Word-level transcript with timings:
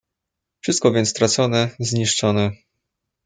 "wszystko 0.61 0.91
więc 0.91 1.09
stracone, 1.09 1.69
zniszczone!" 1.79 2.51